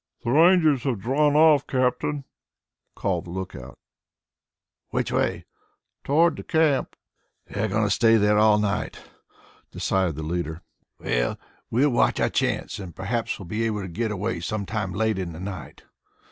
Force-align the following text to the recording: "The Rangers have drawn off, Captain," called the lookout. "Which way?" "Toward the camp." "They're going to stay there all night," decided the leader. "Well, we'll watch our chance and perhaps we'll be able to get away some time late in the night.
"The 0.23 0.31
Rangers 0.31 0.81
have 0.85 0.97
drawn 0.99 1.35
off, 1.35 1.67
Captain," 1.67 2.23
called 2.95 3.25
the 3.25 3.29
lookout. 3.29 3.77
"Which 4.89 5.11
way?" 5.11 5.45
"Toward 6.03 6.37
the 6.37 6.43
camp." 6.43 6.95
"They're 7.45 7.67
going 7.67 7.83
to 7.83 7.89
stay 7.91 8.17
there 8.17 8.39
all 8.39 8.57
night," 8.57 8.97
decided 9.71 10.15
the 10.15 10.23
leader. 10.23 10.63
"Well, 10.97 11.37
we'll 11.69 11.91
watch 11.91 12.19
our 12.19 12.29
chance 12.31 12.79
and 12.79 12.95
perhaps 12.95 13.37
we'll 13.37 13.45
be 13.45 13.63
able 13.67 13.83
to 13.83 13.87
get 13.87 14.09
away 14.09 14.39
some 14.39 14.65
time 14.65 14.91
late 14.91 15.19
in 15.19 15.33
the 15.33 15.39
night. 15.39 15.83